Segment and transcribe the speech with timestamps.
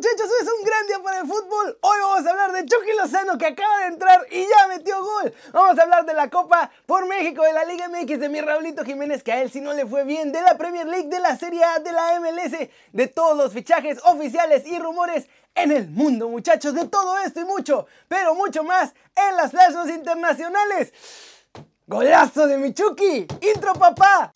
[0.00, 0.30] muchachos?
[0.30, 1.78] Hoy es un gran día para el fútbol.
[1.82, 5.34] Hoy vamos a hablar de Chucky Lozano que acaba de entrar y ya metió gol.
[5.52, 8.82] Vamos a hablar de la Copa por México, de la Liga MX, de mi Raulito
[8.82, 11.36] Jiménez que a él si no le fue bien, de la Premier League, de la
[11.36, 16.30] Serie A, de la MLS, de todos los fichajes oficiales y rumores en el mundo,
[16.30, 20.94] muchachos, de todo esto y mucho, pero mucho más en las plazas internacionales.
[21.86, 23.26] ¡Golazo de Chucky!
[23.42, 24.32] ¡Intro, papá!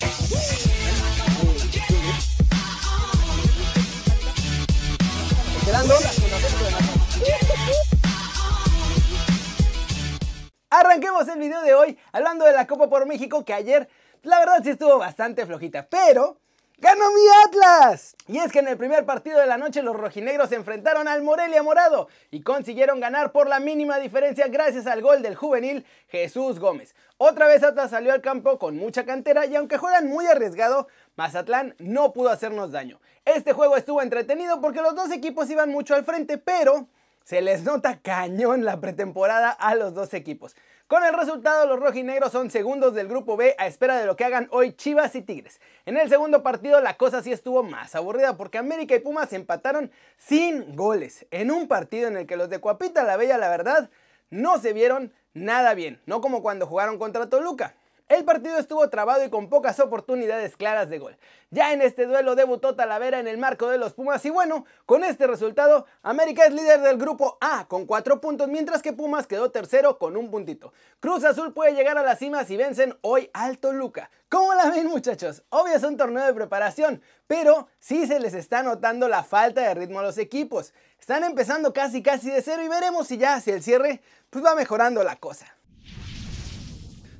[10.68, 13.88] Arranquemos el video de hoy hablando de la Copa por México que ayer
[14.22, 16.38] la verdad sí estuvo bastante flojita, pero
[16.78, 18.16] ¡Ganó mi Atlas!
[18.27, 21.22] Y es que en el primer partido de la noche los rojinegros se enfrentaron al
[21.22, 26.58] Morelia Morado y consiguieron ganar por la mínima diferencia gracias al gol del juvenil Jesús
[26.58, 26.96] Gómez.
[27.16, 31.77] Otra vez Atlas salió al campo con mucha cantera y aunque juegan muy arriesgado, Mazatlán
[31.78, 33.00] no pudo hacernos daño.
[33.24, 36.88] Este juego estuvo entretenido porque los dos equipos iban mucho al frente, pero
[37.24, 40.55] se les nota cañón la pretemporada a los dos equipos.
[40.89, 44.27] Con el resultado, los rojinegros son segundos del grupo B a espera de lo que
[44.27, 45.58] hagan hoy Chivas y Tigres.
[45.86, 49.91] En el segundo partido la cosa sí estuvo más aburrida porque América y Pumas empataron
[50.19, 53.89] sin goles, en un partido en el que los de Cuapita la Bella la verdad
[54.28, 57.75] no se vieron nada bien, no como cuando jugaron contra Toluca.
[58.06, 61.16] El partido estuvo trabado y con pocas oportunidades claras de gol.
[61.50, 65.05] Ya en este duelo debutó Talavera en el marco de los Pumas y bueno, con
[65.05, 69.50] este resultado, América es líder del grupo A con 4 puntos, mientras que Pumas quedó
[69.50, 70.74] tercero con un puntito.
[71.00, 74.11] Cruz Azul puede llegar a la cima si vencen hoy al Toluca.
[74.28, 75.42] ¿Cómo la ven muchachos?
[75.48, 79.72] Obvio es un torneo de preparación, pero sí se les está notando la falta de
[79.72, 80.74] ritmo a los equipos.
[81.00, 84.55] Están empezando casi casi de cero y veremos si ya hacia el cierre pues va
[84.55, 85.46] mejorando la cosa.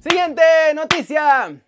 [0.07, 0.43] Siguiente
[0.75, 1.63] noticia.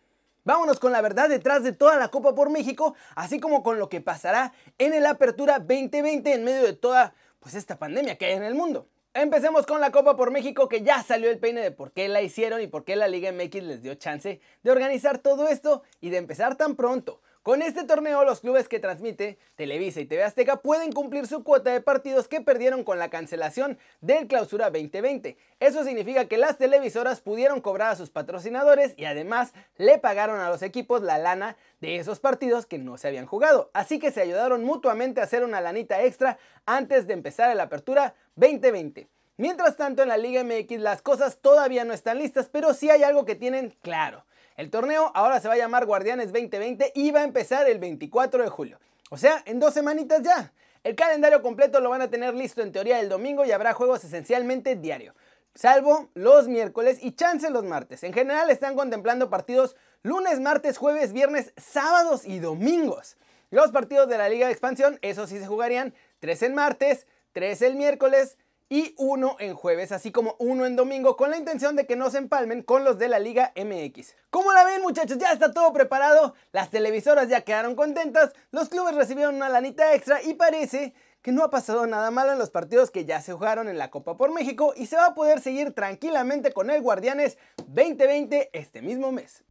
[0.44, 3.88] Vámonos con la verdad detrás de toda la Copa por México, así como con lo
[3.88, 8.34] que pasará en el Apertura 2020 en medio de toda pues esta pandemia que hay
[8.34, 8.90] en el mundo.
[9.14, 12.20] Empecemos con la Copa por México que ya salió el peine de por qué la
[12.20, 16.10] hicieron y por qué la Liga MX les dio chance de organizar todo esto y
[16.10, 17.22] de empezar tan pronto.
[17.46, 21.70] Con este torneo los clubes que transmite Televisa y TV Azteca pueden cumplir su cuota
[21.70, 25.36] de partidos que perdieron con la cancelación del Clausura 2020.
[25.60, 30.48] Eso significa que las televisoras pudieron cobrar a sus patrocinadores y además le pagaron a
[30.48, 33.70] los equipos la lana de esos partidos que no se habían jugado.
[33.74, 38.16] Así que se ayudaron mutuamente a hacer una lanita extra antes de empezar la Apertura
[38.34, 39.06] 2020.
[39.36, 43.04] Mientras tanto en la Liga MX las cosas todavía no están listas, pero sí hay
[43.04, 44.25] algo que tienen claro.
[44.56, 48.42] El torneo ahora se va a llamar Guardianes 2020 y va a empezar el 24
[48.42, 48.80] de julio.
[49.10, 50.52] O sea, en dos semanitas ya.
[50.82, 54.02] El calendario completo lo van a tener listo en teoría el domingo y habrá juegos
[54.04, 55.14] esencialmente diario.
[55.54, 58.02] Salvo los miércoles y chance los martes.
[58.02, 63.18] En general están contemplando partidos lunes, martes, jueves, viernes, sábados y domingos.
[63.50, 67.60] Los partidos de la Liga de Expansión, esos sí se jugarían 3 en martes, 3
[67.62, 68.38] el miércoles,
[68.68, 72.10] y uno en jueves, así como uno en domingo, con la intención de que no
[72.10, 74.14] se empalmen con los de la Liga MX.
[74.30, 78.94] Como la ven muchachos, ya está todo preparado, las televisoras ya quedaron contentas, los clubes
[78.94, 82.90] recibieron una lanita extra y parece que no ha pasado nada malo en los partidos
[82.90, 85.72] que ya se jugaron en la Copa por México y se va a poder seguir
[85.72, 89.42] tranquilamente con el Guardianes 2020 este mismo mes.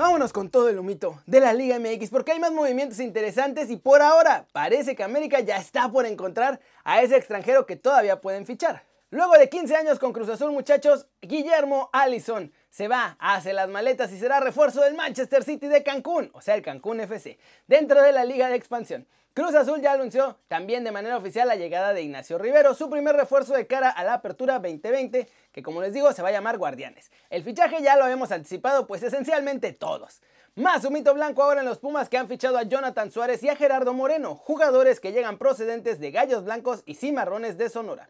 [0.00, 3.76] Vámonos con todo el humito de la Liga MX porque hay más movimientos interesantes y
[3.76, 8.46] por ahora parece que América ya está por encontrar a ese extranjero que todavía pueden
[8.46, 8.89] fichar.
[9.12, 14.12] Luego de 15 años con Cruz Azul muchachos, Guillermo Allison se va, hace las maletas
[14.12, 18.12] y será refuerzo del Manchester City de Cancún, o sea el Cancún FC, dentro de
[18.12, 19.08] la Liga de Expansión.
[19.34, 23.16] Cruz Azul ya anunció también de manera oficial la llegada de Ignacio Rivero, su primer
[23.16, 26.58] refuerzo de cara a la apertura 2020, que como les digo se va a llamar
[26.58, 27.10] Guardianes.
[27.30, 30.20] El fichaje ya lo habíamos anticipado, pues esencialmente todos.
[30.54, 33.48] Más un mito blanco ahora en los Pumas que han fichado a Jonathan Suárez y
[33.48, 38.08] a Gerardo Moreno, jugadores que llegan procedentes de Gallos Blancos y Cimarrones de Sonora.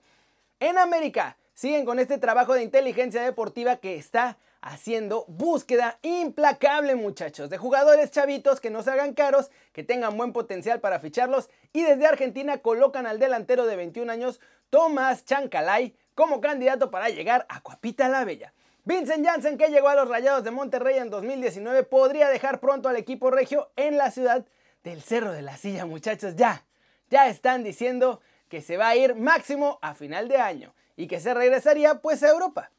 [0.61, 1.39] En América.
[1.55, 8.11] Siguen con este trabajo de inteligencia deportiva que está haciendo búsqueda implacable muchachos de jugadores
[8.11, 11.49] chavitos que no se hagan caros, que tengan buen potencial para ficharlos.
[11.73, 14.39] Y desde Argentina colocan al delantero de 21 años
[14.69, 18.53] Tomás Chancalay como candidato para llegar a Cuapita la Bella.
[18.85, 22.97] Vincent Janssen que llegó a los Rayados de Monterrey en 2019 podría dejar pronto al
[22.97, 24.45] equipo regio en la ciudad
[24.85, 26.37] del Cerro de la Silla muchachos.
[26.37, 26.67] Ya,
[27.09, 28.21] ya están diciendo
[28.51, 32.23] que se va a ir máximo a final de año y que se regresaría pues
[32.23, 32.71] a Europa.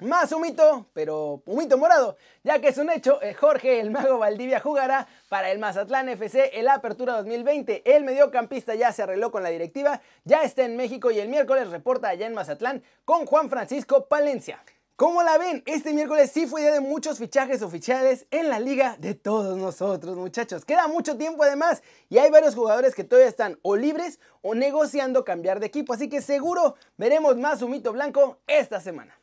[0.00, 4.60] Más humito, pero humito morado, ya que es un hecho, eh, Jorge el Mago Valdivia
[4.60, 7.82] jugará para el Mazatlán FC en la Apertura 2020.
[7.84, 11.70] El mediocampista ya se arregló con la directiva, ya está en México y el miércoles
[11.70, 14.62] reporta allá en Mazatlán con Juan Francisco Palencia.
[14.98, 15.62] ¿Cómo la ven?
[15.64, 20.16] Este miércoles sí fue día de muchos fichajes oficiales en la liga de todos nosotros,
[20.16, 20.64] muchachos.
[20.64, 25.24] Queda mucho tiempo además y hay varios jugadores que todavía están o libres o negociando
[25.24, 25.92] cambiar de equipo.
[25.92, 29.16] Así que seguro veremos más humito blanco esta semana.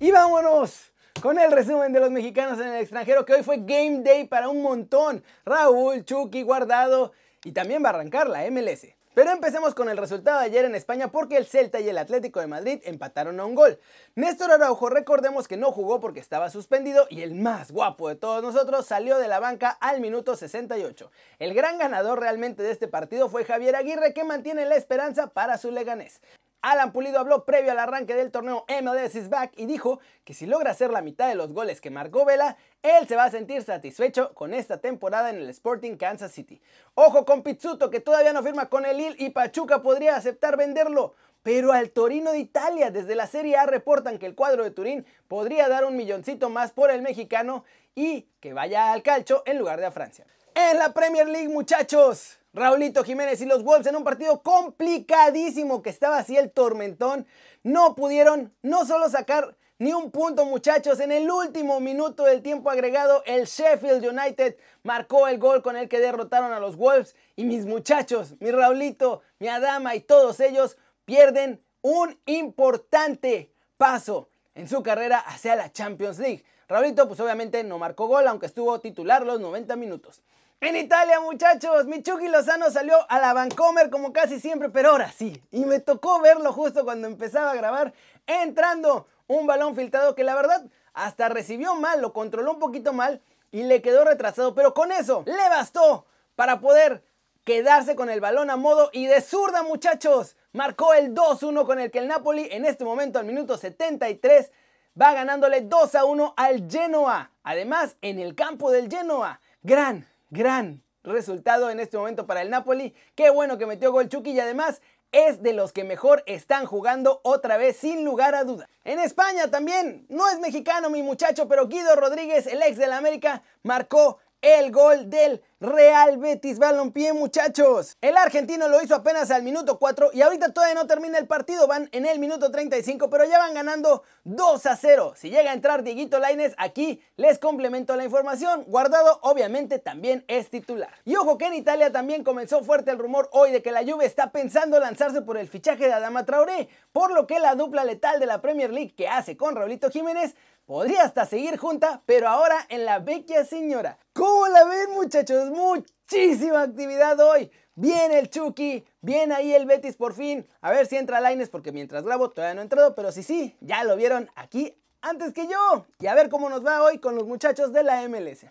[0.00, 0.92] Y vámonos
[1.22, 4.48] con el resumen de los mexicanos en el extranjero, que hoy fue Game Day para
[4.48, 5.22] un montón.
[5.44, 7.12] Raúl, Chucky, Guardado
[7.44, 8.88] y también va a arrancar la MLS.
[9.12, 12.38] Pero empecemos con el resultado de ayer en España porque el Celta y el Atlético
[12.38, 13.80] de Madrid empataron a un gol.
[14.14, 18.40] Néstor Araujo, recordemos que no jugó porque estaba suspendido y el más guapo de todos
[18.40, 21.10] nosotros salió de la banca al minuto 68.
[21.40, 25.58] El gran ganador realmente de este partido fue Javier Aguirre que mantiene la esperanza para
[25.58, 26.20] su Leganés.
[26.62, 30.46] Alan Pulido habló previo al arranque del torneo MLS is back y dijo que si
[30.46, 33.62] logra hacer la mitad de los goles que marcó Vela, él se va a sentir
[33.62, 36.60] satisfecho con esta temporada en el Sporting Kansas City.
[36.94, 41.14] Ojo con Pizzuto que todavía no firma con el Lille y Pachuca podría aceptar venderlo.
[41.42, 45.06] Pero al Torino de Italia, desde la Serie A reportan que el cuadro de Turín
[45.26, 47.64] podría dar un milloncito más por el mexicano
[47.94, 50.26] y que vaya al calcho en lugar de a Francia.
[50.54, 55.90] En la Premier League, muchachos, Raulito Jiménez y los Wolves en un partido complicadísimo que
[55.90, 57.26] estaba así el tormentón,
[57.62, 62.68] no pudieron no solo sacar ni un punto muchachos, en el último minuto del tiempo
[62.68, 67.44] agregado el Sheffield United marcó el gol con el que derrotaron a los Wolves y
[67.44, 70.76] mis muchachos, mi Raulito, mi Adama y todos ellos
[71.06, 76.44] pierden un importante paso en su carrera hacia la Champions League.
[76.68, 80.20] Raulito pues obviamente no marcó gol aunque estuvo titular los 90 minutos.
[80.62, 85.42] En Italia, muchachos, Michuki Lozano salió a la Vancomer como casi siempre, pero ahora sí.
[85.50, 87.94] Y me tocó verlo justo cuando empezaba a grabar,
[88.26, 93.22] entrando un balón filtrado que la verdad hasta recibió mal, lo controló un poquito mal
[93.50, 96.04] y le quedó retrasado, pero con eso le bastó
[96.36, 97.02] para poder
[97.44, 100.36] quedarse con el balón a modo y de zurda, muchachos.
[100.52, 104.52] Marcó el 2-1 con el que el Napoli en este momento al minuto 73
[105.00, 107.30] va ganándole 2 1 al Genoa.
[107.44, 112.94] Además, en el campo del Genoa, gran gran resultado en este momento para el Napoli.
[113.14, 114.80] Qué bueno que metió gol Chucky y además
[115.12, 118.68] es de los que mejor están jugando otra vez sin lugar a duda.
[118.84, 123.42] En España también, no es mexicano mi muchacho, pero Guido Rodríguez, el ex del América,
[123.62, 127.98] marcó el gol del Real Betis Balompié, muchachos.
[128.00, 131.66] El argentino lo hizo apenas al minuto 4 y ahorita todavía no termina el partido,
[131.66, 135.12] van en el minuto 35, pero ya van ganando 2 a 0.
[135.16, 138.64] Si llega a entrar Dieguito Laines, aquí les complemento la información.
[138.68, 140.94] Guardado, obviamente, también es titular.
[141.04, 144.06] Y ojo que en Italia también comenzó fuerte el rumor hoy de que la Juve
[144.06, 148.18] está pensando lanzarse por el fichaje de Adama Traoré, por lo que la dupla letal
[148.18, 150.34] de la Premier League que hace con Raulito Jiménez
[150.70, 153.98] podría hasta seguir junta, pero ahora en la vecchia señora.
[154.12, 155.50] ¿Cómo la ven muchachos?
[155.50, 157.50] Muchísima actividad hoy.
[157.74, 160.46] Viene el Chucky, viene ahí el Betis por fin.
[160.60, 163.56] A ver si entra Laines porque mientras grabo todavía no ha entrado, pero sí, sí,
[163.60, 165.86] ya lo vieron aquí antes que yo.
[165.98, 168.46] Y a ver cómo nos va hoy con los muchachos de la MLS.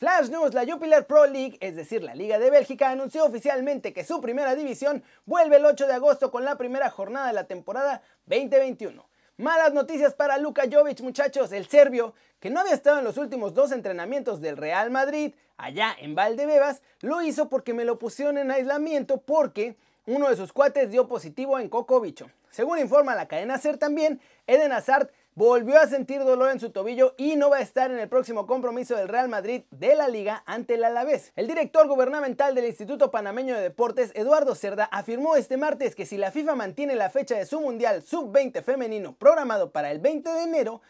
[0.00, 4.02] Flash News, la Jupiler Pro League, es decir, la Liga de Bélgica, anunció oficialmente que
[4.02, 8.00] su primera división vuelve el 8 de agosto con la primera jornada de la temporada
[8.24, 9.06] 2021.
[9.36, 13.52] Malas noticias para Luka Jovic, muchachos, el serbio, que no había estado en los últimos
[13.52, 18.50] dos entrenamientos del Real Madrid, allá en Valdebebas, lo hizo porque me lo pusieron en
[18.50, 19.76] aislamiento porque
[20.06, 22.30] uno de sus cuates dio positivo en Coco Bicho.
[22.48, 27.14] Según informa la cadena SER también, Eden Hazard volvió a sentir dolor en su tobillo
[27.16, 30.42] y no va a estar en el próximo compromiso del Real Madrid de la liga
[30.44, 31.32] ante el Alavés.
[31.34, 36.18] El director gubernamental del Instituto Panameño de Deportes, Eduardo Cerda, afirmó este martes que si
[36.18, 40.42] la FIFA mantiene la fecha de su Mundial Sub-20 femenino programado para el 20 de
[40.42, 40.82] enero,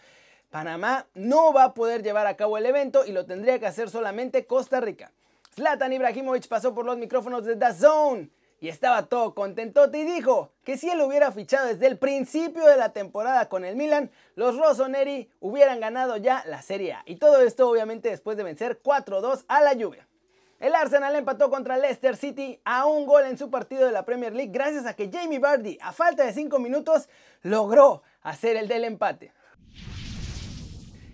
[0.51, 3.89] Panamá no va a poder llevar a cabo el evento y lo tendría que hacer
[3.89, 5.13] solamente Costa Rica.
[5.55, 10.53] Zlatan Ibrahimovic pasó por los micrófonos de The Zone y estaba todo contentote y dijo
[10.65, 14.57] que si él hubiera fichado desde el principio de la temporada con el Milan, los
[14.57, 17.03] Rossoneri hubieran ganado ya la Serie A.
[17.07, 20.07] Y todo esto obviamente después de vencer 4-2 a la lluvia.
[20.59, 24.35] El Arsenal empató contra Leicester City a un gol en su partido de la Premier
[24.35, 27.09] League gracias a que Jamie Vardy, a falta de 5 minutos,
[27.43, 29.33] logró hacer el del empate.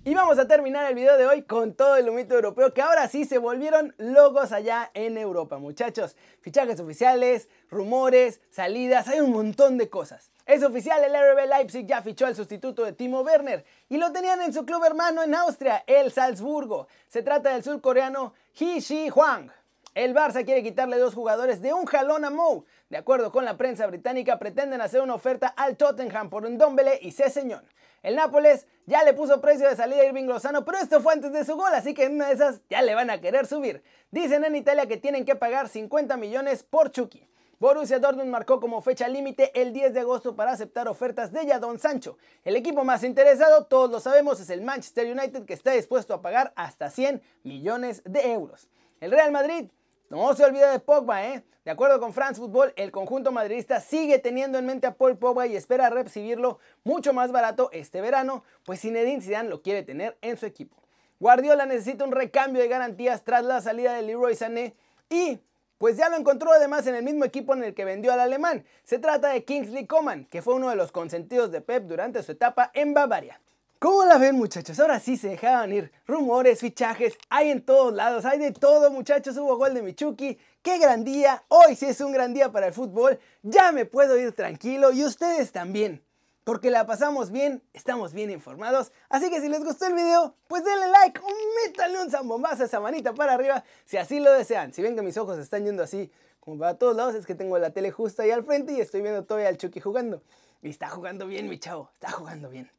[0.06, 3.08] Y vamos a terminar el video de hoy con todo el humito europeo que ahora
[3.08, 6.14] sí se volvieron locos allá en Europa, muchachos.
[6.42, 10.30] Fichajes oficiales, rumores, salidas, hay un montón de cosas.
[10.46, 14.40] Es oficial, el RB Leipzig ya fichó al sustituto de Timo Werner y lo tenían
[14.42, 16.86] en su club hermano en Austria, el Salzburgo.
[17.08, 19.50] Se trata del surcoreano Hee Shi Hwang.
[19.96, 22.66] El Barça quiere quitarle dos jugadores de un jalón a Mou.
[22.90, 26.98] De acuerdo con la prensa británica, pretenden hacer una oferta al Tottenham por un Dombele
[27.00, 27.64] y Ceseñón.
[28.02, 31.32] El Nápoles ya le puso precio de salida a Irving Lozano, pero esto fue antes
[31.32, 33.82] de su gol, así que en una de esas ya le van a querer subir.
[34.10, 37.26] Dicen en Italia que tienen que pagar 50 millones por Chucky.
[37.58, 41.78] Borussia Dortmund marcó como fecha límite el 10 de agosto para aceptar ofertas de Jadon
[41.78, 42.18] Sancho.
[42.44, 46.20] El equipo más interesado, todos lo sabemos, es el Manchester United que está dispuesto a
[46.20, 48.68] pagar hasta 100 millones de euros.
[49.00, 49.70] El Real Madrid
[50.10, 51.44] no se olvide de Pogba, ¿eh?
[51.64, 55.48] De acuerdo con France Football, el conjunto madridista sigue teniendo en mente a Paul Pogba
[55.48, 60.36] y espera recibirlo mucho más barato este verano, pues Zinedine Zidane lo quiere tener en
[60.36, 60.76] su equipo.
[61.18, 64.76] Guardiola necesita un recambio de garantías tras la salida de Leroy Sané
[65.08, 65.40] y
[65.78, 68.64] pues ya lo encontró además en el mismo equipo en el que vendió al alemán.
[68.84, 72.32] Se trata de Kingsley Coman, que fue uno de los consentidos de Pep durante su
[72.32, 73.40] etapa en Bavaria.
[73.78, 74.80] ¿Cómo la ven muchachos?
[74.80, 79.36] Ahora sí se dejaban ir rumores, fichajes, hay en todos lados, hay de todo muchachos,
[79.36, 82.72] hubo gol de Michuki, qué gran día, hoy sí es un gran día para el
[82.72, 86.02] fútbol, ya me puedo ir tranquilo y ustedes también
[86.42, 88.92] porque la pasamos bien, estamos bien informados.
[89.08, 91.20] Así que si les gustó el video, pues denle like,
[91.66, 94.72] métanle un zambombazo a esa manita para arriba si así lo desean.
[94.72, 97.58] Si ven que mis ojos están yendo así como para todos lados, es que tengo
[97.58, 100.22] la tele justo ahí al frente y estoy viendo todavía al Chucky jugando.
[100.62, 102.70] Y está jugando bien, mi chavo, está jugando bien.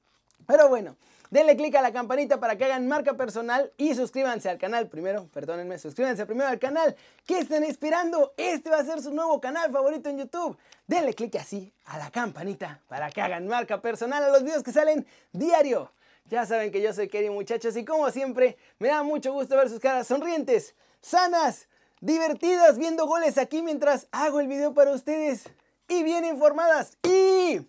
[0.45, 0.95] Pero bueno,
[1.29, 5.27] denle click a la campanita para que hagan marca personal y suscríbanse al canal primero,
[5.27, 6.95] perdónenme, suscríbanse primero al canal.
[7.25, 8.33] ¿Qué están esperando?
[8.37, 10.57] Este va a ser su nuevo canal favorito en YouTube.
[10.85, 14.71] Denle click así a la campanita para que hagan marca personal a los videos que
[14.71, 15.91] salen diario.
[16.25, 19.69] Ya saben que yo soy Kerry muchachos y como siempre me da mucho gusto ver
[19.69, 21.69] sus caras sonrientes, sanas,
[22.01, 25.45] divertidas viendo goles aquí mientras hago el video para ustedes
[25.87, 27.61] y bien informadas y...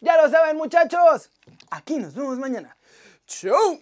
[0.00, 1.30] Ya lo saben muchachos,
[1.70, 2.76] aquí nos vemos mañana.
[3.26, 3.80] ¡Chau!